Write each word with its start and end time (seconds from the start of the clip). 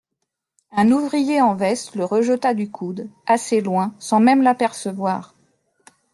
Un 0.71 0.89
ouvrier 0.91 1.41
en 1.43 1.53
veste 1.53 1.93
le 1.93 2.03
rejeta 2.05 2.55
du 2.55 2.71
coude, 2.71 3.07
assez 3.27 3.61
loin, 3.61 3.93
sans 3.99 4.19
même 4.19 4.41
l'apercevoir. 4.41 5.35